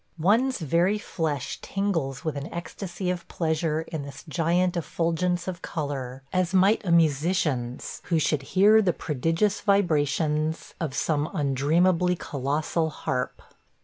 One's 0.17 0.57
very 0.57 0.97
flesh 0.97 1.59
tingles 1.61 2.25
with 2.25 2.35
an 2.35 2.51
ecstasy 2.51 3.11
of 3.11 3.27
pleasure 3.27 3.83
in 3.83 4.01
this 4.01 4.23
giant 4.27 4.75
effulgence 4.75 5.47
of 5.47 5.61
color, 5.61 6.23
as 6.33 6.55
might 6.55 6.83
a 6.83 6.91
musician's 6.91 8.01
who 8.05 8.17
should 8.17 8.41
hear 8.57 8.81
the 8.81 8.93
prodigious 8.93 9.61
vibrations 9.61 10.73
of 10.79 10.95
some 10.95 11.29
undreamably 11.35 12.15
colossal 12.17 12.89
harp. 12.89 13.43